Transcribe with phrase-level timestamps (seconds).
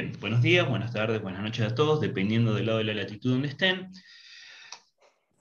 [0.00, 3.32] Bien, buenos días, buenas tardes, buenas noches a todos, dependiendo del lado de la latitud
[3.32, 3.90] donde estén.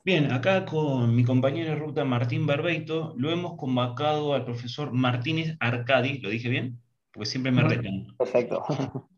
[0.04, 5.56] Bien, acá con mi compañero de ruta Martín Barbeito, lo hemos convocado al profesor Martínez
[5.60, 6.82] Arcadi, ¿lo dije bien?
[7.12, 8.08] Porque siempre me retan.
[8.18, 8.66] Perfecto.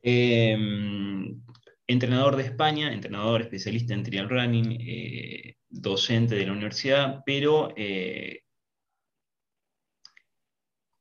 [0.00, 1.42] Em,
[1.88, 8.42] entrenador de España, entrenador especialista en trial running, eh, docente de la universidad, pero eh,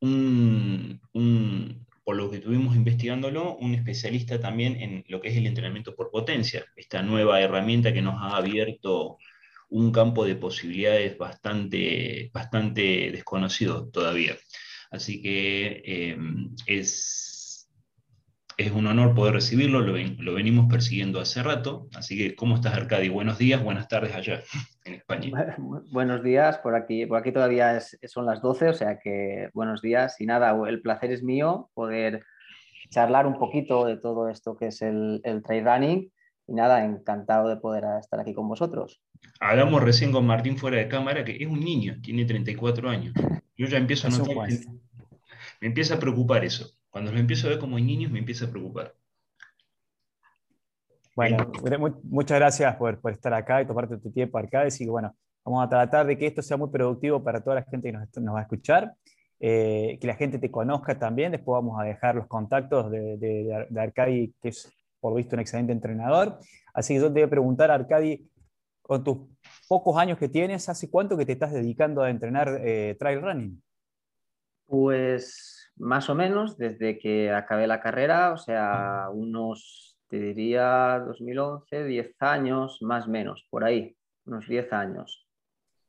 [0.02, 5.94] un, por lo que estuvimos investigándolo, un especialista también en lo que es el entrenamiento
[5.94, 9.18] por potencia, esta nueva herramienta que nos ha abierto
[9.68, 14.38] un campo de posibilidades bastante, bastante desconocido todavía.
[14.90, 16.18] Así que eh,
[16.66, 17.27] es,
[18.58, 21.88] es un honor poder recibirlo, lo, lo, venimos persiguiendo hace rato.
[21.94, 23.08] Así que, ¿cómo estás, Arcadi?
[23.08, 24.42] Buenos días, buenas tardes allá
[24.84, 25.56] en España.
[25.92, 30.20] Buenos días, por aquí, por aquí todavía son las 12, o sea que buenos días
[30.20, 32.24] y nada, el placer es mío poder
[32.90, 36.12] charlar un poquito de todo esto que es el, el trail running
[36.48, 39.02] y nada, encantado de poder estar aquí con vosotros.
[39.40, 43.14] Hablamos recién con Martín fuera de cámara, que es un niño, tiene 34 años.
[43.56, 44.50] Yo ya empiezo a notar,
[45.62, 46.77] me empieza a preocupar eso.
[46.98, 48.92] Cuando lo empiezo a ver como niños, me empieza a preocupar.
[51.16, 51.52] Bueno,
[52.02, 54.64] muchas gracias por, por, estar acá y tomarte tu tiempo acá.
[54.68, 55.16] Y bueno,
[55.46, 58.18] vamos a tratar de que esto sea muy productivo para toda la gente que nos,
[58.18, 58.96] nos va a escuchar,
[59.40, 61.34] eh, que la gente te conozca también.
[61.34, 64.68] Después vamos a dejar los contactos de, de, de, Arcadi, que es
[65.00, 66.40] por visto un excelente entrenador.
[66.74, 68.28] Así que yo te voy a preguntar, Arcadi,
[68.82, 69.20] con tus
[69.68, 73.62] pocos años que tienes, ¿hace cuánto que te estás dedicando a entrenar eh, trail running?
[74.66, 81.84] Pues más o menos desde que acabé la carrera, o sea, unos te diría 2011,
[81.86, 83.96] 10 años, más o menos, por ahí,
[84.26, 85.28] unos 10 años.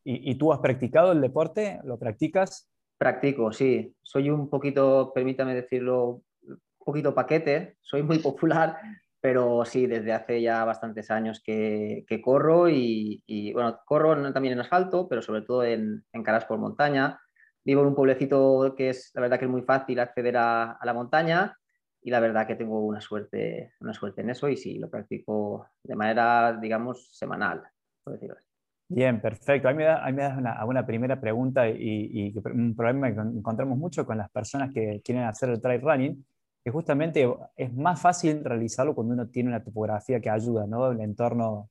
[0.04, 1.81] ¿Y, tú has practicado el deporte?
[1.84, 2.71] ¿Lo practicas?
[2.97, 3.94] Practico, sí.
[4.03, 8.78] Soy un poquito, permítame decirlo, un poquito paquete, soy muy popular,
[9.21, 13.22] pero sí, desde hace ya bastantes años que, que corro y,
[13.53, 17.21] bueno, corro también en asfalto, pero sobre todo en, en, caras por montaña.
[17.65, 20.87] Vivo en un pueblecito que es, la verdad que es muy fácil acceder a, a
[20.87, 21.57] la montaña
[22.03, 25.69] y la verdad que tengo una suerte, una suerte en eso y sí, lo practico
[25.83, 27.63] de manera, digamos, semanal,
[28.03, 28.49] por decirlo así.
[28.91, 29.69] Bien, perfecto.
[29.69, 34.07] A mí me da, me da una, primera pregunta y, un problema que encontramos mucho
[34.07, 36.25] con las personas que quieren hacer el trail running,
[36.65, 40.91] que justamente es más fácil realizarlo cuando uno tiene una topografía que ayuda, ¿no?
[40.91, 41.69] El entorno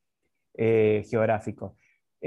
[0.54, 1.76] eh, geográfico.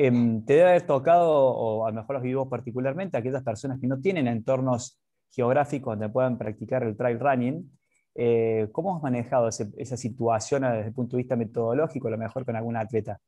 [0.02, 3.86] Em, te debe haber tocado, o a lo mejor los vivos particularmente, aquellas personas que
[3.86, 4.98] no tienen entornos
[5.30, 7.70] geográficos donde puedan practicar el trail running,
[8.14, 12.46] eh, ¿Cómo has manejado esa situación desde el punto de vista metodológico, a lo mejor
[12.46, 13.18] con algún atleta?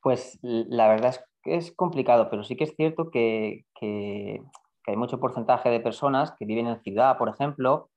[0.00, 5.20] Pues la verdad es que es complicado, pero sí que es cierto que, hay mucho
[5.20, 7.90] porcentaje de personas que viven en ciudad, por ejemplo,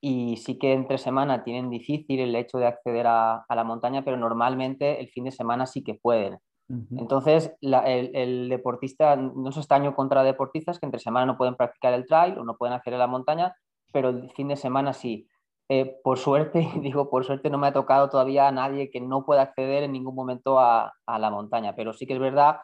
[0.00, 4.16] y sí que entre semana tienen difícil el hecho de acceder a, la montaña, pero
[4.16, 6.38] normalmente el fin de semana sí que pueden.
[6.68, 12.06] Entonces, el, deportista, no se estaño contra deportistas que entre semana no pueden practicar el
[12.06, 13.54] trail o no pueden acceder a la montaña,
[13.92, 15.28] pero el fin de semana sí.
[15.68, 19.24] Eh, por suerte, digo, por suerte no me ha tocado todavía a nadie que no
[19.24, 22.58] pueda acceder en ningún momento a, la montaña, pero sí que es verdad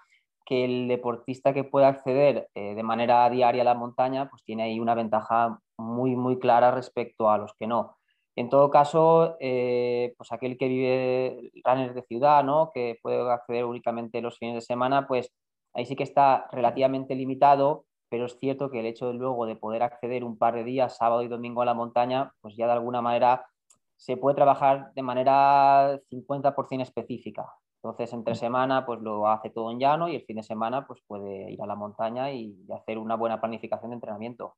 [0.44, 4.64] que el deportista que pueda acceder eh, de manera diaria a la montaña, pues tiene
[4.64, 7.96] ahí una ventaja muy, muy clara respecto a los que no.
[8.36, 12.70] En todo caso, eh, pues aquel que vive runners de ciudad, ¿no?
[12.72, 15.32] que puede acceder únicamente los fines de semana, pues
[15.74, 19.56] ahí sí que está relativamente limitado pero es cierto que el hecho de luego de
[19.56, 22.72] poder acceder un par de días, sábado y domingo a la montaña, pues ya de
[22.72, 23.46] alguna manera
[23.96, 27.46] se puede trabajar de manera 50% específica.
[27.82, 31.00] Entonces, entre semana, pues lo hace todo en llano y el fin de semana, pues
[31.06, 34.56] puede ir a la montaña y hacer una buena planificación de entrenamiento.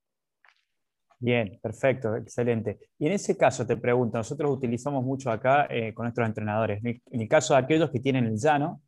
[1.22, 2.80] Bien, perfecto, excelente.
[2.98, 7.00] Y en ese caso te pregunto, nosotros utilizamos mucho acá eh, con nuestros entrenadores, en
[7.12, 8.82] el caso de aquellos que tienen el llano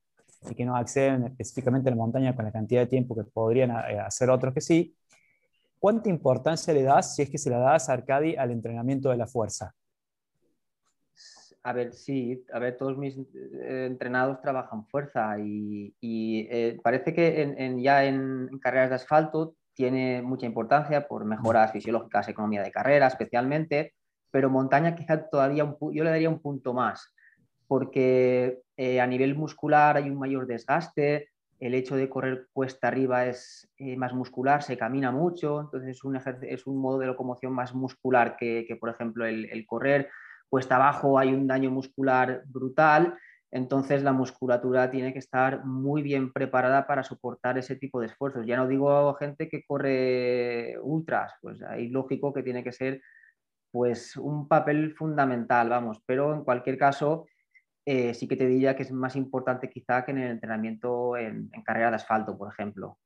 [0.50, 3.70] y que no acceden específicamente a la montaña con la cantidad de tiempo que podrían
[3.70, 4.96] eh, hacer otros que sí,
[5.78, 9.28] ¿cuánta importancia le das, si es que se la das Arcadi, al entrenamiento de la
[9.28, 9.72] fuerza?
[11.62, 15.94] A ver, sí, a ver, todos mis eh, entrenados trabajan fuerza y,
[16.82, 22.70] parece que ya en, carreras de asfalto tiene mucha importancia por mejoras fisiológicas, economía de
[22.70, 23.94] carrera especialmente,
[24.30, 27.12] pero montaña quizá todavía yo le daría un punto más,
[27.66, 31.28] porque eh, a nivel muscular hay un mayor desgaste,
[31.60, 36.04] el hecho de correr cuesta arriba es eh, más muscular, se camina mucho, entonces es
[36.04, 40.10] un, es un modo de locomoción más muscular que, por ejemplo, el, el correr.
[40.48, 43.16] Cuesta abajo hay un daño muscular brutal
[43.54, 48.44] entonces la musculatura tiene que estar muy bien preparada para soportar ese tipo de esfuerzos.
[48.44, 53.00] Ya no digo gente que corre ultras, pues ahí lógico que tiene que ser
[53.70, 57.26] pues un papel fundamental, vamos, pero en cualquier caso
[57.86, 61.48] eh, sí que te diría que es más importante quizá que en el entrenamiento en,
[61.64, 62.98] carrera de asfalto, por ejemplo.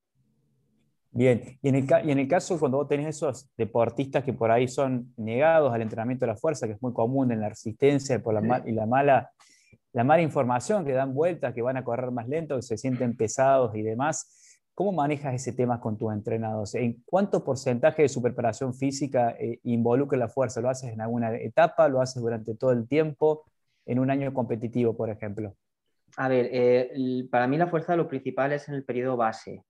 [1.10, 4.50] Bien, y en, el, y en, el, caso cuando vos tenés esos deportistas que por
[4.50, 8.22] ahí son negados al entrenamiento de la fuerza, que es muy común en la resistencia
[8.22, 9.30] por la, y la mala
[9.92, 13.16] la mala información, que dan vueltas, que van a correr más lento, que se sienten
[13.16, 14.34] pesados y demás.
[14.74, 16.74] ¿Cómo manejas ese tema con tus entrenados?
[16.74, 20.60] ¿En cuánto porcentaje de su preparación física eh, involucra la fuerza?
[20.60, 21.88] ¿Lo haces en alguna etapa?
[21.88, 23.44] ¿Lo haces durante todo el tiempo?
[23.86, 25.56] ¿En un año competitivo, por ejemplo?
[26.16, 29.64] A ver, eh, para mí la fuerza lo principal es en el periodo base,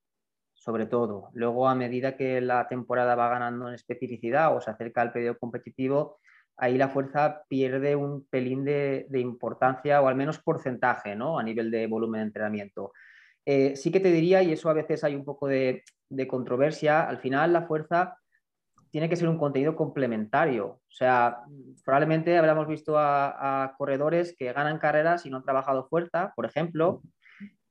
[0.53, 1.29] sobre todo.
[1.33, 5.39] Luego, a medida que la temporada va ganando en especificidad o se acerca al periodo
[5.39, 6.19] competitivo,
[6.59, 11.39] ahí la fuerza pierde un pelín de, importancia o al menos porcentaje ¿no?
[11.39, 12.91] a nivel de volumen de entrenamiento.
[13.45, 15.83] Eh, sí que te diría, y eso a veces hay un poco de,
[16.27, 18.17] controversia, al final la fuerza
[18.91, 20.67] tiene que ser un contenido complementario.
[20.67, 21.37] O sea,
[21.85, 26.45] probablemente habremos visto a, a corredores que ganan carreras y no han trabajado fuerza, por
[26.45, 27.01] ejemplo,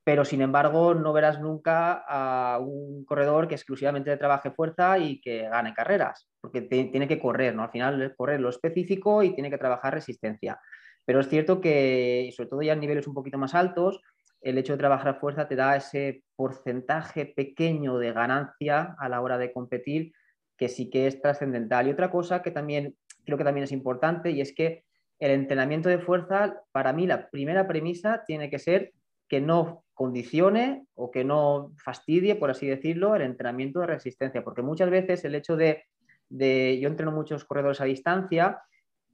[0.09, 5.43] pero sin embargo no verás nunca a un corredor que exclusivamente trabaje fuerza y que
[5.43, 7.63] gane carreras, porque tiene que correr, ¿no?
[7.65, 10.59] Al final correr lo específico y tiene que trabajar resistencia.
[11.05, 14.01] Pero es cierto que, sobre todo ya en niveles un poquito más altos,
[14.41, 19.37] el hecho de trabajar fuerza te da ese porcentaje pequeño de ganancia a la hora
[19.37, 20.13] de competir
[20.57, 21.87] que sí que es trascendental.
[21.87, 22.97] Y otra cosa que también
[23.27, 24.85] creo que también es importante y es que
[25.19, 28.95] el entrenamiento de fuerza, para mí la primera premisa tiene que ser
[29.29, 34.63] que no condicione o que no fastidie, por así decirlo, el entrenamiento de resistencia, porque
[34.63, 35.87] muchas veces el hecho de,
[36.31, 38.63] yo entreno muchos corredores a distancia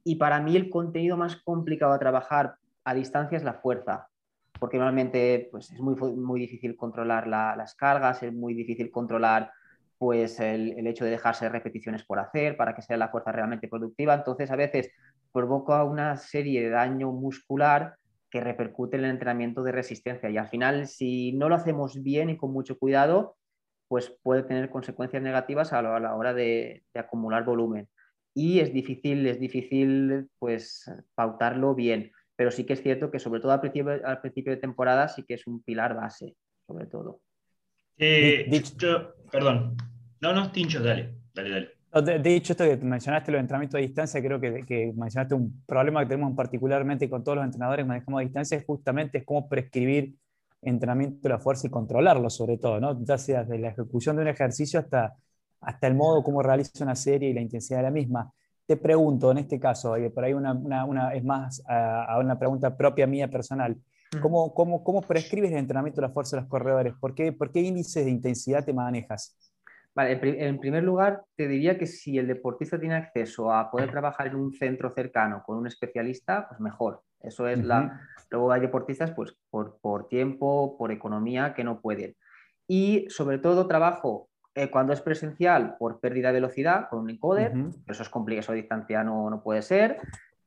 [0.03, 4.09] y para mí el contenido más complicado a trabajar a distancia es la fuerza,
[4.59, 9.51] porque normalmente pues, es muy, muy difícil controlar las cargas, es muy difícil controlar
[9.97, 13.67] pues el, el, hecho de dejarse repeticiones por hacer para que sea la fuerza realmente
[13.67, 14.13] productiva.
[14.13, 14.91] Entonces, a veces
[15.31, 17.95] provoca una serie de daño muscular
[18.35, 20.29] que repercute en el entrenamiento de resistencia.
[20.29, 23.37] Y al final, si no lo hacemos bien y con mucho cuidado,
[23.87, 27.87] pues puede tener consecuencias negativas a la, hora de, acumular volumen.
[28.33, 32.11] Y es difícil, es difícil pues pautarlo bien.
[32.35, 35.23] Pero sí que es cierto que sobre todo al principio, al principio de temporada sí
[35.23, 36.35] que es un pilar base,
[36.67, 37.21] sobre todo.
[37.97, 38.51] Eh,
[39.31, 39.77] perdón.
[40.19, 41.74] No, no, Tincho, dale, dale, dale.
[42.03, 46.07] De, hecho, esto que mencionaste, los entrenamientos a distancia, creo que, mencionaste un problema que
[46.07, 50.13] tenemos particularmente con todos los entrenadores que manejamos a distancia, es justamente cómo prescribir
[50.61, 53.01] entrenamiento de la fuerza y controlarlo sobre todo, ¿no?
[53.05, 55.15] ya sea desde la ejecución de un ejercicio hasta,
[55.61, 58.29] hasta el modo como realiza una serie y la intensidad de la misma.
[58.65, 62.75] Te pregunto, en este caso, y por ahí una, una, es más a, una pregunta
[62.75, 63.77] propia mía personal,
[64.21, 66.93] ¿cómo, cómo, cómo prescribes el entrenamiento de la fuerza de los corredores?
[66.99, 69.37] ¿Por qué, ¿Por qué índices de intensidad te manejas?
[69.95, 74.27] Vale, en primer lugar, te diría que si el deportista tiene acceso a poder trabajar
[74.27, 77.01] en un centro cercano con un especialista, pues mejor.
[77.21, 78.01] Eso es la.
[78.29, 82.13] Luego hay deportistas, pues por, por, tiempo, por economía, que no pueden.
[82.67, 87.53] Y sobre todo, trabajo eh, cuando es presencial por pérdida de velocidad con un encoder,
[87.87, 89.99] eso es complicado, eso a distancia no, no puede ser.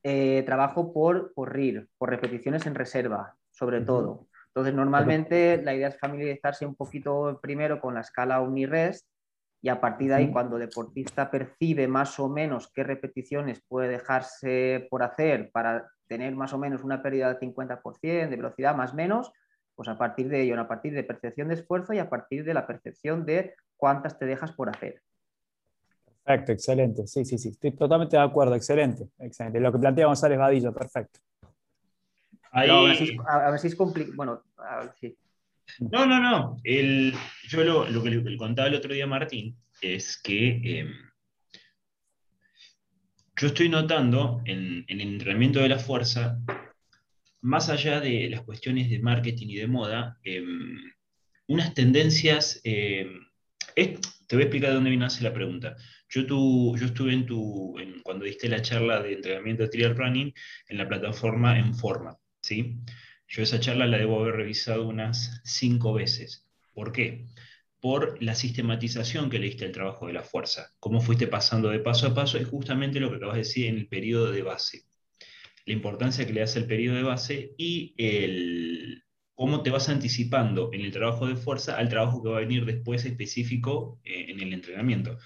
[0.03, 4.27] Eh, trabajo por, por RIR, por repeticiones en reserva, sobre todo.
[4.49, 9.07] Entonces, normalmente la idea es familiarizarse un poquito primero con la escala Unirest
[9.61, 13.89] y a partir de ahí, cuando el deportista percibe más o menos qué repeticiones puede
[13.89, 18.93] dejarse por hacer para tener más o menos una pérdida del 50% de velocidad, más
[18.93, 19.33] o menos,
[19.75, 22.55] pues a partir de ello, a partir de percepción de esfuerzo y a partir de
[22.55, 25.03] la percepción de cuántas te dejas por hacer.
[26.25, 27.07] Perfecto, excelente.
[27.07, 29.09] Sí, sí, sí, estoy totalmente de acuerdo, excelente.
[29.19, 29.61] excelente.
[29.61, 31.21] Lo que plantea González Vadillo, perfecto.
[32.51, 32.71] Ahí...
[32.71, 34.17] a, ver si es, a ver si es complicado.
[34.17, 35.17] Bueno, a ver, sí.
[35.79, 36.57] No, no, no.
[36.65, 40.93] yo lo, que le contaba el otro día Martín es que em,
[43.37, 46.41] yo estoy notando en, el entrenamiento de la fuerza,
[47.41, 50.93] más allá de las cuestiones de marketing y de moda, em,
[51.47, 52.61] unas tendencias...
[52.65, 53.25] Em,
[54.27, 55.77] te voy a explicar de dónde viene la pregunta.
[56.09, 60.35] Yo, yo estuve en tu, cuando diste la charla de entrenamiento de trial running
[60.69, 62.17] en la plataforma En Forma.
[62.43, 62.79] ¿sí?
[63.29, 66.49] Yo esa charla la debo haber revisado unas cinco veces.
[66.73, 67.27] ¿Por qué?
[67.79, 70.75] Por la sistematización que le diste al trabajo de la fuerza.
[70.81, 73.77] Cómo fuiste pasando de paso a paso es justamente lo que acabas de decir en
[73.77, 74.85] el periodo de base.
[75.67, 79.05] La importancia que le das al periodo de base y el,
[79.35, 82.65] cómo te vas anticipando en el trabajo de fuerza al trabajo que va a venir
[82.65, 85.19] después específico eh, en el entrenamiento.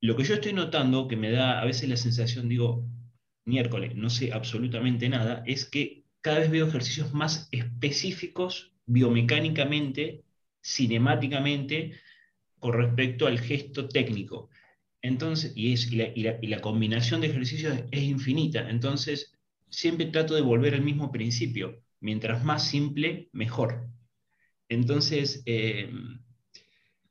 [0.00, 2.84] Lo que yo estoy notando, que me da a veces la sensación, digo,
[3.44, 10.24] miércoles, no sé absolutamente nada, es que cada vez veo ejercicios más específicos biomecánicamente,
[10.62, 12.00] cinemáticamente,
[12.58, 14.48] con respecto al gesto técnico.
[15.02, 18.70] Entonces, y, es, y, la, combinación de ejercicios es infinita.
[18.70, 19.38] Entonces,
[19.68, 21.82] siempre trato de volver al mismo principio.
[22.00, 23.88] Mientras más simple, mejor.
[24.68, 25.92] Entonces, eh,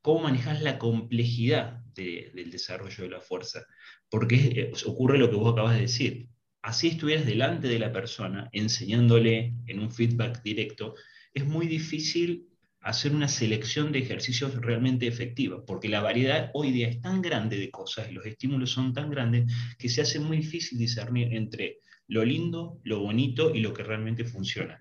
[0.01, 3.65] ¿cómo manejas la complejidad del desarrollo de la fuerza.
[4.09, 6.29] Porque eh, ocurre lo que vos acabas de decir.
[6.61, 10.95] Así estuvieras delante de la persona, enseñándole en un feedback directo,
[11.33, 12.47] es muy difícil
[12.81, 17.57] hacer una selección de ejercicios realmente efectiva, porque la variedad hoy día es tan grande
[17.57, 21.77] de cosas, los estímulos son tan grandes, que se hace muy difícil discernir entre
[22.07, 24.77] lo lindo, lo bonito y lo que realmente funciona.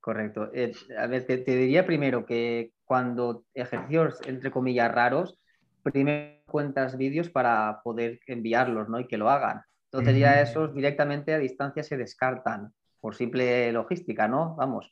[0.00, 0.50] Correcto.
[0.52, 5.38] Eh, a ver, te, diría primero que cuando ejercicios, entre comillas, raros,
[5.82, 9.00] primero cuentas vídeos para poder enviarlos ¿no?
[9.00, 9.62] y que lo hagan.
[9.92, 14.54] Entonces ya esos directamente a distancia se descartan por simple logística, ¿no?
[14.56, 14.90] Vamos.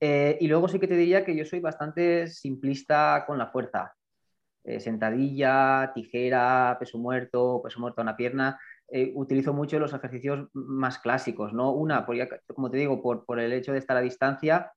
[0.00, 3.94] Eh, y luego sí que te diría que yo soy bastante simplista con la fuerza.
[4.62, 8.60] Eh, sentadilla, tijera, peso muerto, peso muerto a una pierna.
[8.88, 11.72] Eh, utilizo mucho los ejercicios más clásicos, ¿no?
[11.72, 12.04] Una,
[12.54, 14.72] como te digo, por, por el hecho de estar a distancia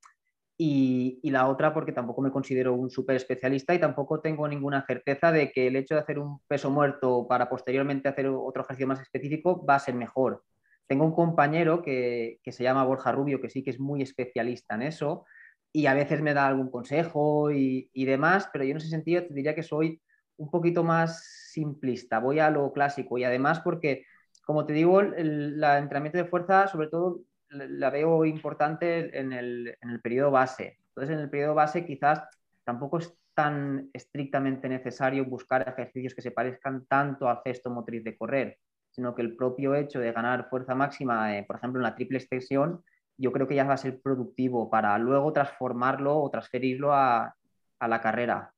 [0.58, 5.32] y, la otra porque tampoco me considero un súper especialista y tampoco tengo ninguna certeza
[5.32, 9.00] de que el hecho de hacer un peso muerto para posteriormente hacer otro ejercicio más
[9.02, 10.44] específico va a ser mejor.
[10.88, 14.84] Tengo un compañero que, se llama Borja Rubio, que sí que es muy especialista en
[14.84, 15.26] eso
[15.72, 19.34] y a veces me da algún consejo y, demás, pero yo en ese sentido te
[19.34, 20.02] diría que soy
[20.38, 24.06] un poquito más simplista, voy a lo clásico y además porque,
[24.46, 29.78] como te digo, el, el entrenamiento de fuerza sobre todo la veo importante en el,
[29.82, 30.80] en el periodo base.
[30.90, 32.24] Entonces, en el periodo base quizás
[32.64, 38.18] tampoco es tan estrictamente necesario buscar ejercicios que se parezcan tanto al gesto motriz de
[38.18, 38.58] correr,
[38.90, 42.18] sino que el propio hecho de ganar fuerza máxima, eh, por ejemplo, en la triple
[42.18, 42.84] extensión,
[43.16, 47.36] yo creo que ya va a ser productivo para luego transformarlo o transferirlo a,
[47.80, 48.54] a la carrera.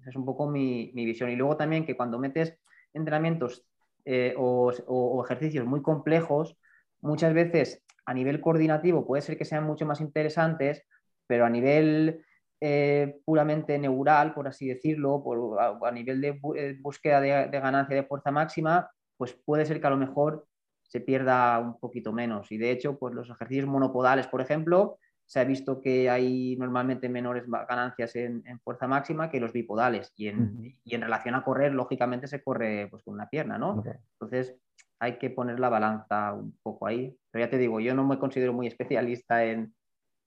[0.00, 1.30] Esa es un poco mi, mi, visión.
[1.30, 2.56] Y luego también que cuando metes
[2.92, 3.66] entrenamientos
[4.04, 6.56] eh, o, o, ejercicios muy complejos,
[7.00, 10.84] muchas veces a nivel coordinativo puede ser que sean mucho más interesantes,
[11.26, 12.24] pero a nivel
[12.62, 15.22] eh, puramente neural, por así decirlo,
[15.58, 19.90] a, nivel de eh, búsqueda de, ganancia de fuerza máxima, pues puede ser que a
[19.90, 20.46] lo mejor
[20.82, 22.52] se pierda un poquito menos.
[22.52, 27.08] Y de hecho, pues los ejercicios monopodales, por ejemplo, se ha visto que hay normalmente
[27.08, 30.12] menores ganancias en, fuerza máxima que los bipodales.
[30.16, 33.82] Y en, y en, relación a correr, lógicamente se corre pues, con una pierna, ¿no?
[34.14, 34.56] Entonces,
[34.98, 37.16] hay que poner la balanza un poco ahí.
[37.30, 39.74] Pero ya te digo, yo no me considero muy especialista en,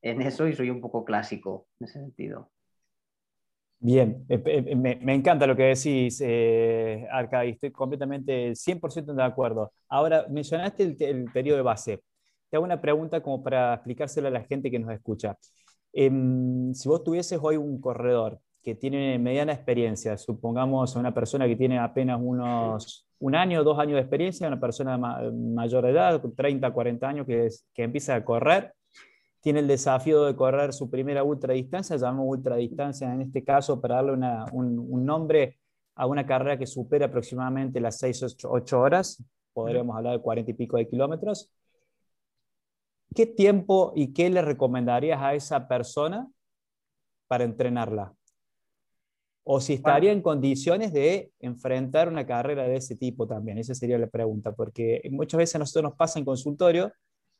[0.01, 2.51] eso y soy un poco clásico en ese sentido.
[3.79, 9.23] Bien, eh, eh, me, encanta lo que decís, eh, Arca, y estoy completamente 100% de
[9.23, 9.73] acuerdo.
[9.89, 12.03] Ahora, mencionaste el, periodo de base.
[12.49, 15.37] Te hago una pregunta como para explicárselo a la gente que nos escucha.
[15.91, 21.55] Em, si vos tuvieses hoy un corredor que tiene mediana experiencia, supongamos una persona que
[21.55, 26.71] tiene apenas unos un año, dos años de experiencia, una persona mayor de edad, 30,
[26.71, 28.73] 40 años, que, que empieza a correr,
[29.43, 34.13] tiene el desafío de correr su primera ultradistancia, llamamos ultradistancia en este caso para darle
[34.53, 35.59] un, nombre
[35.95, 40.53] a una carrera que supera aproximadamente las 6, 8, horas, podríamos hablar de 40 y
[40.53, 41.51] pico de kilómetros.
[43.13, 46.27] ¿Qué tiempo y qué le recomendarías a esa persona
[47.27, 48.13] para entrenarla?
[49.43, 53.57] O si estaría en condiciones de enfrentar una carrera de ese tipo también.
[53.57, 56.91] Esa sería la pregunta, porque muchas veces a nosotros nos pasa en consultorio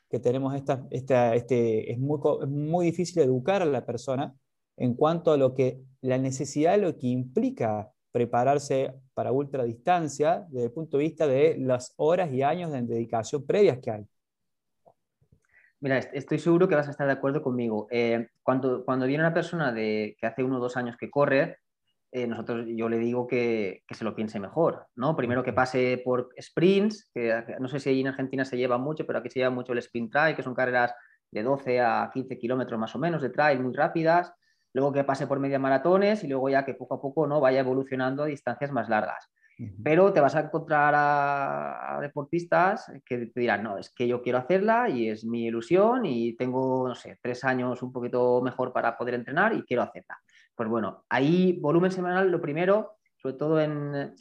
[0.10, 4.34] que tenemos esta, esta este, es muy, muy difícil educar a la persona
[4.78, 10.72] en cuanto a lo que la necesidad, lo que implica prepararse para ultradistancia desde el
[10.72, 14.06] punto de vista de las horas y años de dedicación previas que hay.
[15.80, 17.88] Mira, estoy seguro que vas a estar de acuerdo conmigo.
[17.92, 21.58] Eh, cuando, cuando viene una persona de, que hace uno o dos años que corre,
[22.16, 25.16] eh, nosotros, yo le digo que, se lo piense mejor, ¿no?
[25.16, 29.08] Primero que pase por sprints, que no sé si ahí en Argentina se lleva mucho,
[29.08, 30.94] pero aquí se lleva mucho el sprint trail, que son carreras
[31.32, 34.32] de 12 a 15 kilómetros más o menos de trail muy rápidas,
[34.74, 37.62] luego que pase por media maratones y luego ya que poco a poco no vaya
[37.62, 39.32] evolucionando a distancias más largas.
[39.84, 44.38] Pero te vas a encontrar a, deportistas que te dirán, no, es que yo quiero
[44.38, 48.96] hacerla y es mi ilusión y tengo, no sé, tres años un poquito mejor para
[48.98, 50.20] poder entrenar y quiero hacerla.
[50.56, 54.14] Pues bueno, ahí volumen semanal, lo primero, sobre todo en,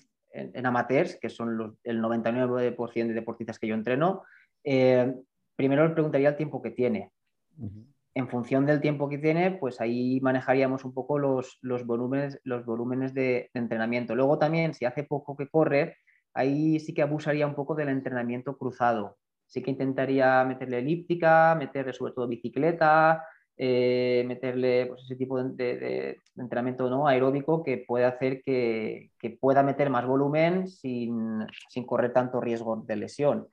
[0.65, 4.23] amateurs, que son el 99% de deportistas que yo entreno,
[4.65, 5.15] eh,
[5.57, 7.13] primero le preguntaría el tiempo que tiene.
[8.15, 13.15] En función del tiempo que tiene, pues ahí manejaríamos un poco los, volúmenes, los volúmenes
[13.15, 14.15] de, entrenamiento.
[14.15, 15.97] Luego también, si hace poco que corre,
[16.35, 19.19] ahí sí que abusaría un poco del entrenamiento cruzado.
[19.47, 23.23] Sí que intentaría meterle elíptica, meterle sobre todo bicicleta,
[23.57, 27.07] eh, meterle pues, ese tipo de, entrenamiento ¿no?
[27.07, 31.47] aeróbico que puede hacer que, pueda meter más volumen sin,
[31.87, 33.49] correr tanto riesgo de lesión.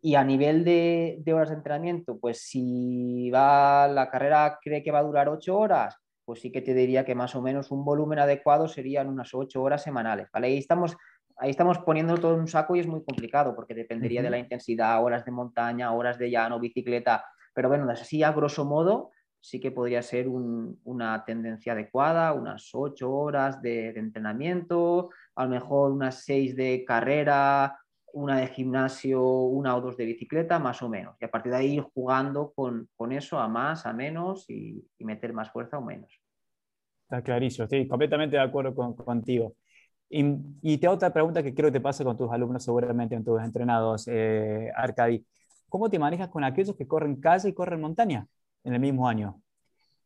[0.00, 4.98] Y a nivel de, horas de entrenamiento, pues si va la carrera cree que va
[4.98, 8.18] a durar ocho horas, pues sí que te diría que más o menos un volumen
[8.18, 10.28] adecuado serían unas ocho horas semanales.
[10.32, 10.48] ¿vale?
[10.48, 10.96] Ahí estamos
[11.36, 14.38] ahí estamos poniendo todo en un saco y es muy complicado porque dependería de la
[14.38, 17.24] intensidad, horas de montaña, horas de llano, bicicleta.
[17.54, 19.10] Pero bueno, así a grosso modo,
[19.42, 25.90] sí que podría ser una tendencia adecuada, unas ocho horas de, entrenamiento, a lo mejor
[25.90, 27.76] unas seis de carrera,
[28.12, 31.16] una de gimnasio, una o dos de bicicleta, más o menos.
[31.20, 35.32] Y a partir de ahí ir jugando con, eso a más, a menos y, meter
[35.32, 36.20] más fuerza o menos.
[37.02, 39.56] Está clarísimo, estoy completamente de acuerdo contigo.
[40.08, 40.24] Y,
[40.62, 43.42] y, te otra pregunta que creo que te pasa con tus alumnos, seguramente con tus
[43.42, 45.26] entrenados, eh, Arcadi.
[45.68, 48.28] ¿Cómo te manejas con aquellos que corren calle y corren montaña?
[48.64, 49.40] En el mismo año.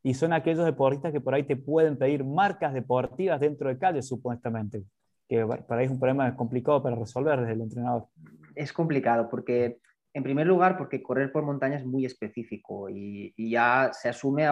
[0.02, 4.02] Y son aquellos deportistas que por ahí te pueden pedir marcas deportivas dentro de calle,
[4.02, 4.84] supuestamente,
[5.28, 8.06] que para ahí es un problema complicado para resolver desde el entrenador.
[8.54, 9.80] Es complicado porque,
[10.14, 14.46] en primer lugar, porque correr por montaña es muy específico y, ya se asume,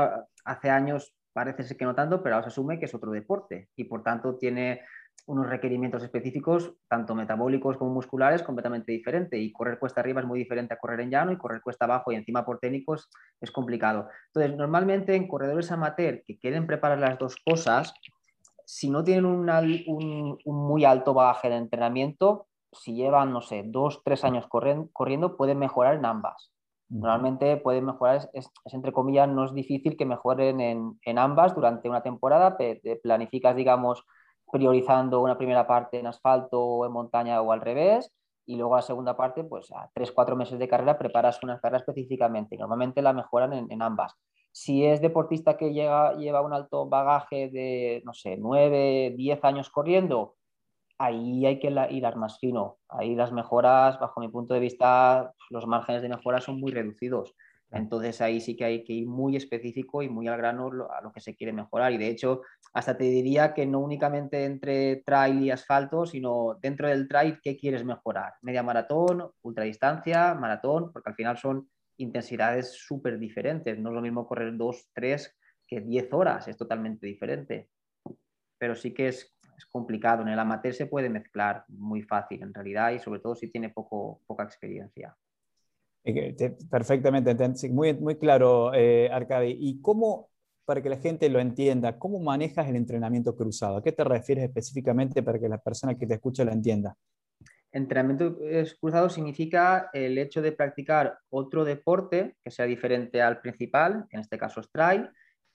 [0.44, 3.68] hace años parece ser que no tanto, pero ahora se asume que es otro deporte
[3.76, 4.80] y por tanto tiene
[5.26, 9.38] unos requerimientos específicos, tanto metabólicos como musculares, completamente diferente.
[9.38, 12.12] Y correr cuesta arriba es muy diferente a correr en llano y correr cuesta abajo
[12.12, 13.08] y encima por técnicos
[13.40, 14.08] es complicado.
[14.26, 17.94] Entonces, normalmente en corredores amateur que quieren preparar las dos cosas,
[18.66, 24.24] si no tienen un, muy alto bagaje de entrenamiento, si llevan, no sé, dos, tres
[24.24, 26.50] años corriendo, pueden mejorar en ambas.
[26.88, 31.88] Normalmente pueden mejorar, es, entre comillas, no es difícil que mejoren en, en ambas durante
[31.88, 32.58] una temporada,
[33.02, 34.04] planificas, digamos,
[34.50, 38.12] priorizando una primera parte en asfalto o en montaña o al revés,
[38.46, 41.78] y luego la segunda parte, pues a tres, cuatro meses de carrera preparas una carrera
[41.78, 42.56] específicamente.
[42.56, 44.14] Normalmente la mejoran en, ambas.
[44.52, 49.70] Si es deportista que llega, lleva un alto bagaje de, no sé, nueve, diez años
[49.70, 50.36] corriendo,
[50.98, 52.76] ahí hay que hilar más fino.
[52.88, 57.34] Ahí las mejoras, bajo mi punto de vista, los márgenes de mejora son muy reducidos.
[57.74, 61.12] Entonces ahí sí que hay que ir muy específico y muy al grano a lo
[61.12, 61.92] que se quiere mejorar.
[61.92, 66.88] Y de hecho, hasta te diría que no únicamente entre trail y asfalto, sino dentro
[66.88, 68.34] del trail, ¿qué quieres mejorar?
[68.42, 73.78] Media maratón, ultradistancia, maratón, porque al final son intensidades súper diferentes.
[73.78, 77.70] No es lo mismo correr dos, tres que diez horas, es totalmente diferente.
[78.58, 79.30] Pero sí que es,
[79.70, 80.22] complicado.
[80.22, 83.70] En el amateur se puede mezclar muy fácil en realidad y sobre todo si tiene
[83.70, 85.16] poco, poca experiencia.
[86.70, 87.34] Perfectamente,
[87.70, 89.56] muy, claro, eh, Arcadi.
[89.58, 90.28] ¿Y cómo,
[90.66, 93.78] para que la gente lo entienda, cómo manejas el entrenamiento cruzado?
[93.78, 96.94] ¿A qué te refieres específicamente para que la persona que te escucha lo entienda?
[97.72, 98.38] Entrenamiento
[98.80, 104.38] cruzado significa el hecho de practicar otro deporte que sea diferente al principal, en este
[104.38, 105.08] caso es trail,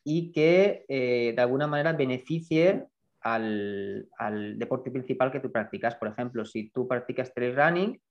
[0.03, 2.87] y que eh, de alguna manera beneficie
[3.21, 5.95] al, al, deporte principal que tú practicas.
[5.95, 8.01] Por ejemplo, si tú practicas trail running,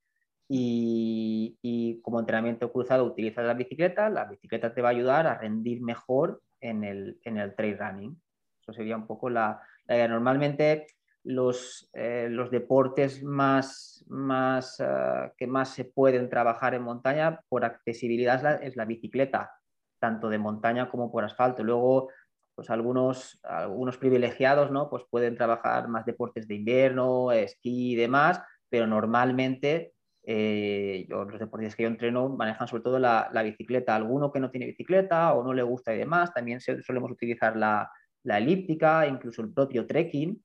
[0.51, 5.81] y, como entrenamiento cruzado utilizas la bicicleta, la bicicleta te va a ayudar a rendir
[5.81, 8.21] mejor en el, en el trail running.
[8.61, 10.07] Eso sería un poco la, idea.
[10.07, 10.87] Normalmente
[11.23, 17.63] los, eh, los deportes más, más, eh, que más se pueden trabajar en montaña por
[17.63, 19.51] accesibilidad es la, es la, bicicleta,
[19.99, 21.63] tanto de montaña como por asfalto.
[21.63, 22.09] Luego,
[22.55, 24.89] pues algunos, algunos privilegiados ¿no?
[24.89, 29.93] pues pueden trabajar más deportes de invierno, esquí y demás, pero normalmente
[30.31, 33.95] eh, los deportistas que yo entreno manejan sobre todo la, bicicleta.
[33.95, 37.89] Alguno que no tiene bicicleta o no le gusta y demás, también solemos utilizar la,
[38.23, 40.39] elíptica, incluso el propio trekking,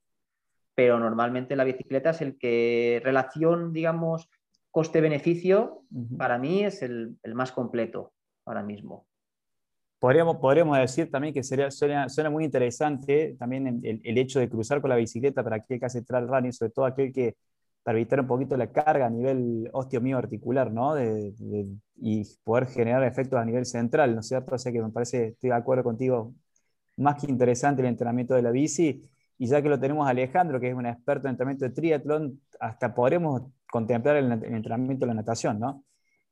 [0.74, 4.30] pero normalmente la bicicleta es el que relación, digamos,
[4.70, 5.82] coste-beneficio,
[6.16, 8.14] para mí es el, más completo
[8.46, 9.06] ahora mismo.
[9.98, 14.48] Podríamos, podríamos decir también que sería, suena, suena muy interesante también el, el, hecho de
[14.48, 17.36] cruzar con la bicicleta para aquel que hace trail running, sobre todo aquel que,
[17.84, 20.94] para evitar un poquito la carga a nivel osteomioarticular, ¿no?
[20.94, 21.34] De,
[21.96, 24.54] y poder generar efectos a nivel central, ¿no es cierto?
[24.54, 26.34] O sea que me parece, estoy de acuerdo contigo,
[26.96, 29.04] más que interesante el entrenamiento de la bici.
[29.36, 32.40] Y ya que lo tenemos a Alejandro, que es un experto en entrenamiento de triatlón,
[32.58, 35.84] hasta podremos contemplar el, entrenamiento de la natación, ¿no?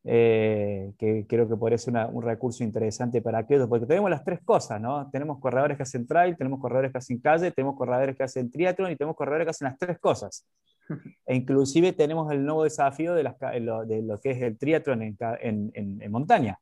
[0.04, 4.40] Eh, que creo que podría ser un recurso interesante para aquellos, porque tenemos las tres
[4.44, 5.10] cosas, ¿no?
[5.10, 8.92] Tenemos corredores que hacen trail, tenemos corredores que hacen calle, tenemos corredores que hacen triatlón
[8.92, 10.46] y tenemos corredores que hacen las tres cosas.
[11.26, 13.22] E inclusive tenemos el nuevo desafío de,
[13.60, 16.58] lo, que es el triatlón en, montaña,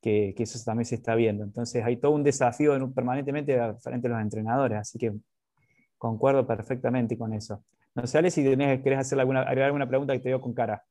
[0.00, 1.44] que, eso también se está viendo.
[1.44, 5.12] Entonces hay todo un desafío permanentemente frente a los entrenadores, así que
[5.98, 7.64] concuerdo perfectamente con eso.
[7.94, 10.52] No sé, Ale, si tenés, querés hacer alguna, agregar alguna pregunta que te dio con
[10.52, 10.82] cara.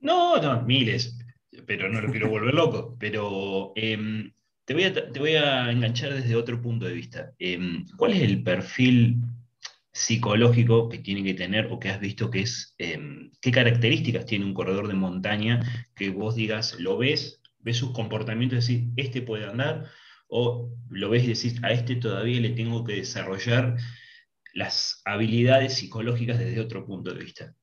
[0.00, 1.18] No, no, miles,
[1.66, 2.96] pero no lo quiero volver loco.
[2.98, 7.32] Pero te, voy a, te, voy a, enganchar desde otro punto de vista.
[7.38, 9.18] Em, ¿Cuál es el perfil
[9.98, 14.44] psicológico que tiene que tener o que has visto que es, em, qué características tiene
[14.44, 15.60] un corredor de montaña
[15.96, 19.86] que vos digas, lo ves, ves sus comportamientos y decís, este puede andar,
[20.28, 23.76] o lo ves y decís, a este todavía le tengo que desarrollar
[24.54, 27.54] las habilidades psicológicas desde otro punto de vista.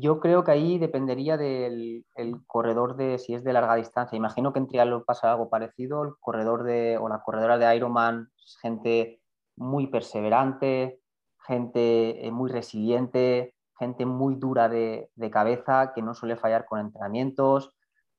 [0.00, 2.04] Yo creo que ahí dependería del
[2.46, 4.16] corredor de si es de larga distancia.
[4.16, 6.04] Imagino que en triatlón pasa algo parecido.
[6.04, 8.30] El corredor de, o la corredora de Ironman
[8.62, 9.20] gente
[9.58, 11.00] muy perseverante,
[11.46, 17.74] gente eh, muy resiliente, gente muy dura de, cabeza, que no suele fallar con entrenamientos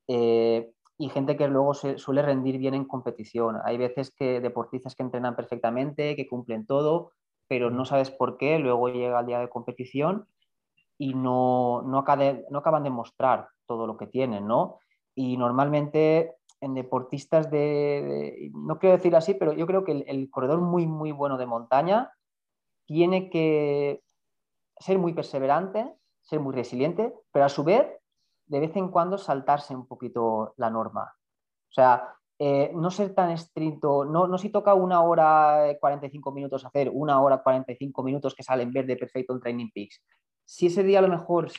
[0.08, 3.58] eh, y gente que luego se suele rendir bien en competición.
[3.64, 7.12] Hay veces que deportistas que entrenan perfectamente, que cumplen todo,
[7.48, 10.28] pero no sabes por qué, luego llega el día de competición
[10.98, 12.04] y no, no,
[12.50, 14.80] no acaban de mostrar todo lo que tienen, ¿no?
[15.16, 20.62] Y normalmente en deportistas de, no quiero decir así, pero yo creo que el, corredor
[20.62, 22.12] muy, muy bueno de montaña
[22.86, 24.02] tiene que
[24.78, 27.88] ser muy perseverante, ser muy resiliente, pero a su vez,
[28.48, 31.14] de vez en cuando saltarse un poquito la norma.
[31.70, 36.66] O sea, eh, no ser tan estricto, no, no si toca una hora 45 minutos
[36.66, 40.02] hacer una hora 45 minutos que sale en verde perfecto en Training Peaks.
[40.46, 41.52] Si ese día a lo mejor,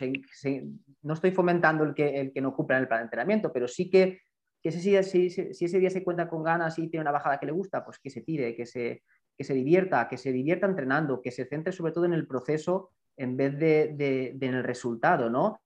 [1.03, 3.89] no estoy fomentando el que, el que no cumpla el plan de entrenamiento, pero sí
[3.89, 4.19] que
[4.63, 7.53] que ese si, ese día se cuenta con ganas y tiene una bajada que le
[7.53, 9.03] gusta, pues que se tire, que se,
[9.37, 12.91] que se divierta, que se divierta entrenando, que se centre sobre todo en el proceso
[13.17, 15.61] en vez de, en el resultado, ¿no?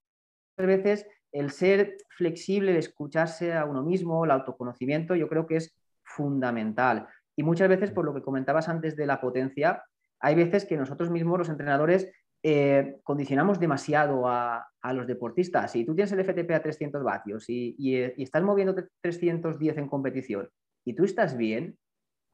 [0.56, 5.56] Muchas veces el ser flexible, el escucharse a uno mismo, el autoconocimiento, yo creo que
[5.56, 7.08] es fundamental.
[7.36, 9.82] Y muchas veces, por lo que comentabas antes de la potencia,
[10.20, 12.08] hay veces que nosotros mismos, los entrenadores,
[12.46, 15.72] eh, condicionamos demasiado a, los deportistas.
[15.72, 20.50] Si tú tienes el FTP a 300 vatios y, estás moviendo 310 en competición
[20.84, 21.78] y tú estás bien,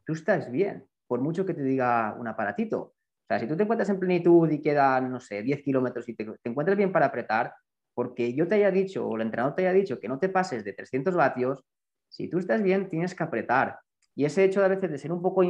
[0.05, 2.81] tú estás bien, por mucho que te diga un aparatito.
[2.81, 2.94] O
[3.29, 6.25] sea, si tú te encuentras en plenitud y quedan, no sé, 10 kilómetros y te,
[6.25, 7.55] te encuentras bien para apretar,
[7.94, 10.64] porque yo te haya dicho o el entrenador te haya dicho que no te pases
[10.64, 11.62] de 300 vatios,
[12.09, 13.79] si tú estás bien, tienes que apretar.
[14.14, 15.42] Y ese hecho de a veces de ser un poco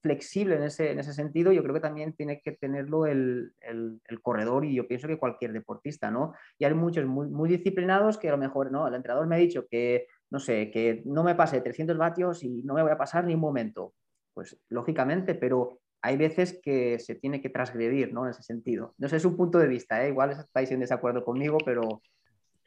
[0.00, 4.00] flexible en ese, en ese sentido, yo creo que también tiene que tenerlo el, el,
[4.20, 6.34] corredor y yo pienso que cualquier deportista, ¿no?
[6.58, 8.86] Y hay muchos muy, muy, disciplinados que a lo mejor, ¿no?
[8.86, 12.62] El entrenador me ha dicho que, no sé, que no me pase 300 vatios y
[12.62, 13.94] no me voy a pasar ni un momento.
[14.34, 18.24] Pues lógicamente, pero hay veces que se tiene que transgredir, ¿no?
[18.24, 18.94] En ese sentido.
[18.98, 20.10] No sé, es un punto de vista, ¿eh?
[20.10, 22.02] Igual estáis en desacuerdo conmigo, pero...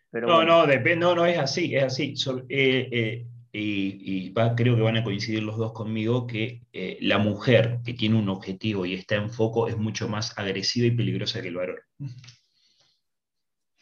[0.10, 2.15] pero no, no, depende, no, no es así, es así.
[2.49, 7.79] eh, eh y, creo que van a coincidir los dos conmigo, que eh, la mujer
[7.85, 11.47] que tiene un objetivo y está en foco es mucho más agresiva y peligrosa que
[11.47, 11.77] el varón.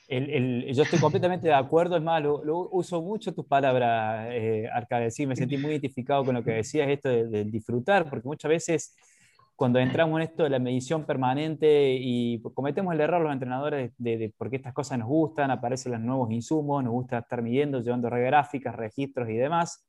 [0.07, 4.69] yo estoy completamente de acuerdo, es más, lo, uso mucho tus palabras, eh,
[5.09, 8.95] sí, me sentí muy identificado con lo que decías, esto de disfrutar, porque muchas veces
[9.63, 14.17] cuando entramos en esto de la medición permanente y cometemos el error los entrenadores de,
[14.17, 18.09] de, porque estas cosas nos gustan, aparecen los nuevos insumos, nos gusta estar midiendo, llevando
[18.09, 19.85] gráficas, registros y demás,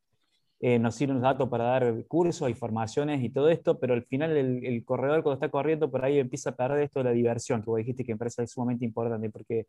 [0.61, 4.37] eh, nos sirven los datos para dar cursos, informaciones y todo esto, pero al final
[4.37, 7.67] el, corredor cuando está corriendo por ahí empieza a perder esto de la diversión, que
[7.67, 9.67] vos dijiste que me parece sumamente importante, porque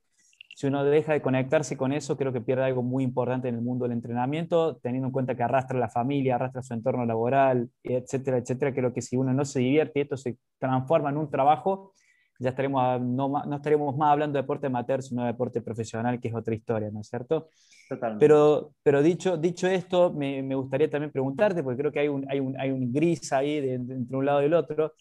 [0.56, 3.62] si uno deja de conectarse con eso, creo que pierde algo muy importante en el
[3.62, 8.38] mundo del entrenamiento, teniendo en cuenta que arrastra la familia, arrastra su entorno laboral, etcétera,
[8.38, 8.74] etcétera.
[8.74, 11.92] Creo que si uno no se divierte y esto se transforma en un trabajo,
[12.40, 16.30] ya estaremos, no, no estaremos más hablando de deporte amateur, sino de deporte profesional, que
[16.30, 17.50] es otra historia, ¿no es cierto?
[17.90, 18.26] Totalmente.
[18.26, 22.26] Pero, pero dicho, dicho esto, me, me, gustaría también preguntarte, porque creo que hay un,
[22.32, 24.94] hay un, hay un gris ahí de, entre un lado y el otro,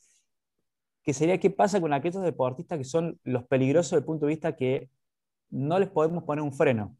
[1.04, 4.30] que sería qué pasa con aquellos deportistas que son los peligrosos desde el punto de
[4.30, 4.88] vista que
[5.54, 6.96] no les podemos poner un freno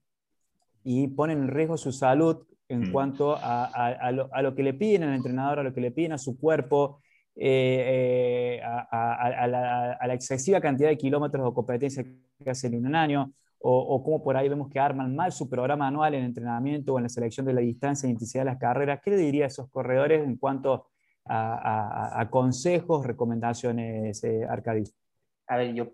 [0.85, 2.93] y ponen en riesgo su salud en mm.
[2.93, 4.12] cuanto a,
[4.43, 7.01] lo, que le piden al entrenador, a lo que le piden a su cuerpo,
[7.37, 9.47] eh, eh, a,
[10.07, 12.07] la, excesiva cantidad de kilómetros o competencias
[12.43, 15.49] que hacen en un año, o, o cómo por ahí vemos que arman mal su
[15.49, 18.59] programa anual en entrenamiento o en la selección de la distancia e intensidad de las
[18.59, 19.01] carreras.
[19.03, 20.87] ¿Qué le diría a esos corredores en cuanto
[21.27, 24.45] a, consejos, recomendaciones, eh,
[25.46, 25.92] A ver, yo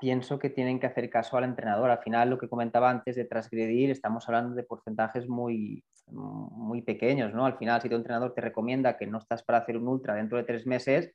[0.00, 1.90] pienso que tienen que hacer caso al entrenador.
[1.90, 7.34] Al final, lo que comentaba antes de transgredir, estamos hablando de porcentajes muy, muy pequeños,
[7.34, 7.46] ¿no?
[7.46, 10.38] Al final, si tu entrenador te recomienda que no estás para hacer un ultra dentro
[10.38, 11.12] de tres meses,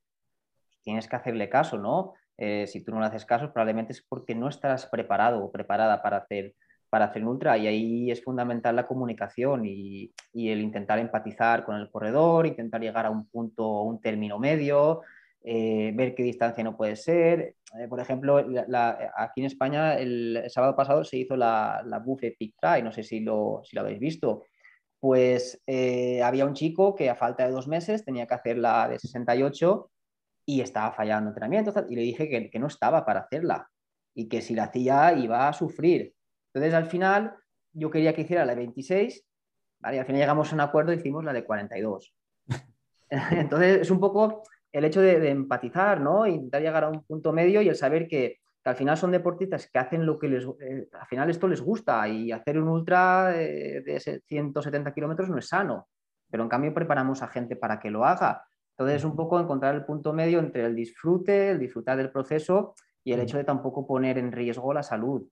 [0.83, 2.13] tienes que hacerle caso, ¿no?
[2.37, 6.01] Eh, si tú no le haces caso, probablemente es porque no estás preparado o preparada
[6.01, 6.55] para hacer,
[6.89, 11.75] para hacer un ultra y ahí es fundamental la comunicación y, el intentar empatizar con
[11.75, 15.01] el corredor, intentar llegar a un punto, un término medio,
[15.43, 17.55] eh, ver qué distancia no puede ser.
[17.79, 18.37] Eh, por ejemplo,
[19.15, 23.03] aquí en España el, sábado pasado se hizo la, la Buffet Peak Try, no sé
[23.03, 24.43] si lo, si lo habéis visto.
[24.99, 28.89] Pues eh, había un chico que a falta de dos meses tenía que hacer la
[28.89, 29.91] de 68
[30.45, 33.69] y estaba fallando entrenamiento y le dije que, que no estaba para hacerla
[34.15, 36.15] y que si la hacía iba a sufrir
[36.57, 37.35] entonces, al final,
[37.71, 39.23] yo quería que hiciera la de 26,
[39.79, 39.99] ¿vale?
[39.99, 42.15] Al final llegamos a un acuerdo y hicimos la de 42.
[43.09, 44.41] Entonces, es un poco
[44.77, 46.27] el hecho de, empatizar, ¿no?
[46.27, 49.79] Intentar llegar a un punto medio y el saber que, al final son deportistas que
[49.79, 50.43] hacen lo que les...
[50.59, 55.37] Eh, al final esto les gusta y hacer un ultra de, de 170 kilómetros no
[55.37, 55.87] es sano,
[56.29, 58.43] pero en cambio preparamos a gente para que lo haga.
[58.71, 62.75] Entonces, es un poco encontrar el punto medio entre el disfrute, el disfrutar del proceso
[63.03, 65.25] y el hecho de tampoco poner en riesgo la salud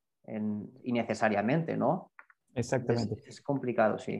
[0.83, 2.11] innecesariamente, ¿no?
[2.55, 3.21] Exactamente.
[3.27, 4.19] Es, complicado, sí.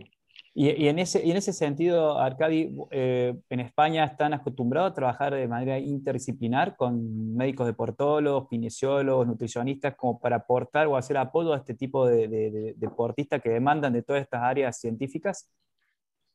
[0.57, 5.33] Y, en ese, y en ese sentido, Arcadi, eh, en España están acostumbrados a trabajar
[5.33, 11.57] de manera interdisciplinar con médicos deportólogos, kinesiólogos, nutricionistas, como para aportar o hacer apoyo a
[11.57, 15.51] este tipo de, deportistas que demandan de todas estas áreas científicas.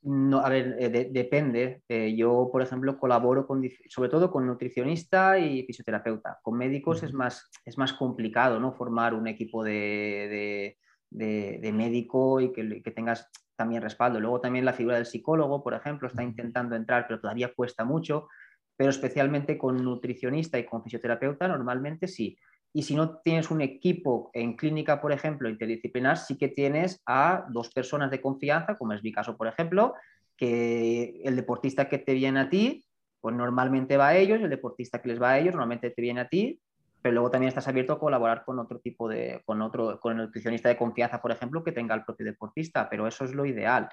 [0.02, 1.80] No, a ver, eh, depende.
[1.88, 6.40] Eh, yo, por ejemplo, colaboro con, sobre todo con nutricionista y fisioterapeuta.
[6.42, 8.74] Con médicos es, más, es más complicado ¿no?
[8.74, 10.76] formar un equipo de,
[11.08, 13.30] de, médico y que, que, tengas
[13.60, 14.18] también respaldo.
[14.18, 18.26] Luego también la figura del psicólogo, por ejemplo, está intentando entrar, pero todavía cuesta mucho.
[18.74, 22.38] Pero especialmente con nutricionista y con fisioterapeuta, normalmente sí.
[22.72, 27.44] Y si no tienes un equipo en clínica, por ejemplo, interdisciplinar, sí que tienes a
[27.50, 29.92] dos personas de confianza, como es mi caso, por ejemplo,
[30.38, 32.82] que el deportista que te viene a ti,
[33.20, 36.20] pues normalmente va a ellos, el deportista que les va a ellos, normalmente te viene
[36.20, 36.58] a ti,
[37.02, 40.26] pero luego también estás abierto a colaborar con otro tipo de, con otro, con el
[40.26, 43.88] nutricionista de confianza, por ejemplo, que tenga el propio deportista, pero eso es lo ideal.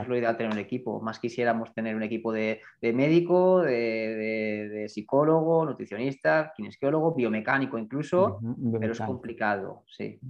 [0.00, 1.00] Es lo ideal tener un equipo.
[1.00, 8.38] Más quisiéramos tener un equipo de, médico, de, psicólogo, nutricionista, kinesiólogo, biomecánico incluso,
[8.78, 10.20] pero es complicado, sí.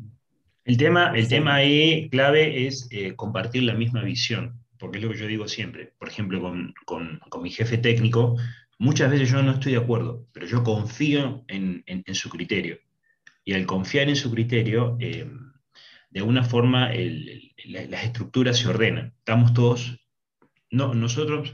[0.65, 5.11] El tema, el tema ahí clave es eh, compartir la misma visión, porque es lo
[5.11, 5.93] que yo digo siempre.
[5.97, 6.43] Por ejemplo,
[6.85, 8.37] con, mi jefe técnico,
[8.79, 12.79] muchas veces yo no estoy de acuerdo, pero yo confío en, su criterio.
[13.45, 15.31] Y al confiar en su criterio, eh,
[16.11, 16.91] de alguna forma
[17.67, 19.15] las estructuras se ordenan.
[19.19, 19.99] Estamos todos,
[20.71, 21.53] no, nosotros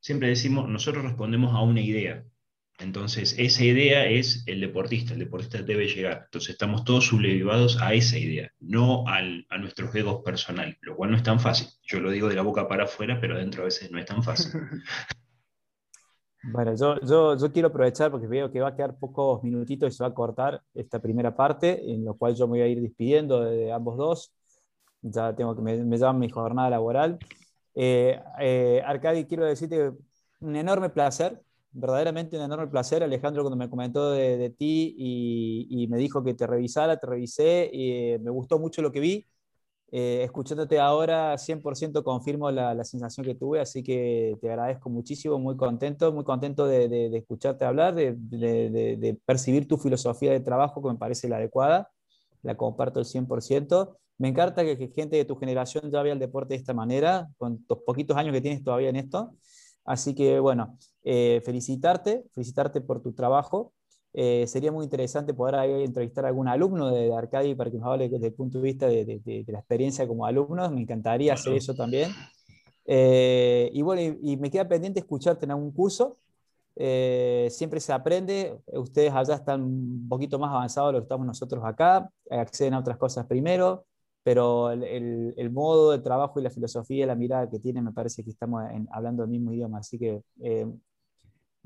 [0.00, 2.24] siempre decimos, nosotros respondemos a una idea.
[2.80, 6.22] Entonces, esa idea es el deportista, el deportista debe llegar.
[6.26, 11.16] Entonces, estamos todos sublevados a esa idea, no a nuestros egos personales, lo cual no
[11.16, 11.66] es tan fácil.
[11.82, 14.22] Yo lo digo de la boca para afuera, pero adentro a veces no es tan
[14.22, 14.52] fácil.
[16.50, 19.96] Bueno, yo, yo, yo, quiero aprovechar porque veo que va a quedar pocos minutitos y
[19.96, 22.80] se va a cortar esta primera parte, en lo cual yo me voy a ir
[22.80, 24.32] despidiendo de, ambos dos.
[25.02, 27.18] Ya tengo que me, me mi jornada laboral.
[27.74, 29.92] Eh, eh, Arcadi, quiero decirte
[30.40, 33.02] un enorme placer, verdaderamente un enorme placer.
[33.02, 37.06] Alejandro, cuando me comentó de, de ti y, y, me dijo que te revisara, te
[37.06, 39.26] revisé y eh, me gustó mucho lo que vi.
[39.90, 45.38] Eh, escuchándote ahora, 100% confirmo la, la, sensación que tuve, así que te agradezco muchísimo,
[45.38, 50.82] muy contento, muy contento de, de, escucharte hablar, de, de, percibir tu filosofía de trabajo
[50.82, 51.90] que me parece la adecuada,
[52.42, 53.96] la comparto al 100%.
[54.18, 57.28] Me encanta que, que, gente de tu generación ya vea el deporte de esta manera,
[57.38, 59.32] con los poquitos años que tienes todavía en esto.
[59.84, 63.72] Así que bueno, eh, felicitarte, felicitarte por tu trabajo
[64.14, 68.08] eh, sería muy interesante poder entrevistar a algún alumno de Arcadi para que nos hable
[68.08, 70.72] desde el punto de vista de, la experiencia como alumnos.
[70.72, 72.10] Me encantaría hacer eso también.
[72.86, 76.16] Eh, y bueno, y, me queda pendiente escucharte en algún curso.
[76.76, 78.58] Eh, siempre se aprende.
[78.72, 82.10] Ustedes allá están un poquito más avanzados de lo que estamos nosotros acá.
[82.30, 83.84] Acceden a otras cosas primero.
[84.22, 87.92] Pero el, el, modo de trabajo y la filosofía y la mirada que tienen me
[87.92, 89.78] parece que estamos hablando el mismo idioma.
[89.78, 90.22] Así que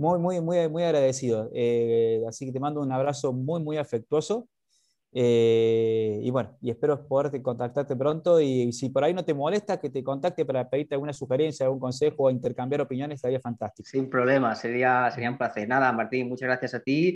[0.03, 1.49] muy, muy, muy, muy agradecido.
[1.55, 4.49] Eh, así que te mando un abrazo muy, muy afectuoso.
[5.15, 9.79] Eh, y bueno, y espero poder contactarte pronto y, si por ahí no te molesta
[9.79, 13.89] que te contacte para pedirte alguna sugerencia, algún consejo o intercambiar opiniones, estaría fantástico.
[13.89, 15.69] Sin problema, sería, sería un placer.
[15.69, 17.15] Nada, Martín, muchas gracias a ti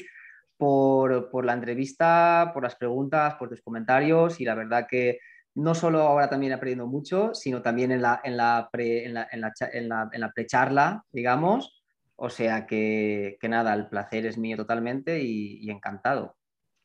[0.56, 5.18] por, por la entrevista, por las preguntas, por tus comentarios y la verdad que
[5.56, 9.26] no solo ahora también aprendiendo mucho, sino también en la, en la, pre, en la,
[9.32, 11.75] en la, en la, precharla, digamos.
[12.16, 16.36] O sea que, que, nada, el placer es mío totalmente y, y encantado.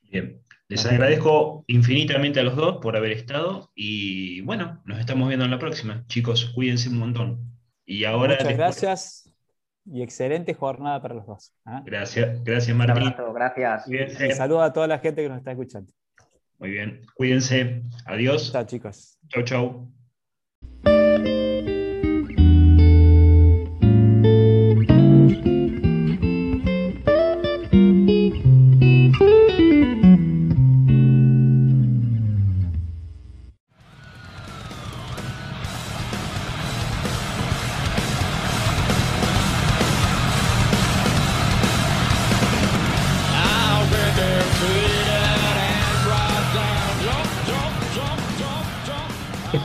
[0.01, 5.45] Bien, les agradezco infinitamente a los dos por haber estado y bueno, nos estamos viendo
[5.45, 6.05] en la próxima.
[6.07, 7.51] Chicos, cuídense un montón.
[7.85, 9.33] Y ahora Muchas gracias
[9.85, 11.53] y excelente jornada para los dos.
[11.65, 11.81] ¿ah?
[11.85, 13.13] Gracias, gracias Martín.
[13.33, 13.89] gracias.
[13.89, 15.91] Y saludo a toda la gente que nos está escuchando.
[16.59, 17.81] Muy bien, cuídense.
[18.05, 18.51] Adiós.
[18.51, 19.17] Chao chicos.
[19.29, 19.91] Chau, chau.